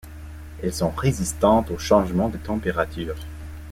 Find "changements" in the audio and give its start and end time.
1.77-2.29